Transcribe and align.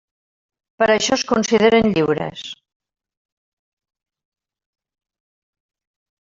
Per 0.83 0.85
això 0.93 1.17
es 1.17 1.25
consideren 1.31 1.93
lliures. 1.97 2.47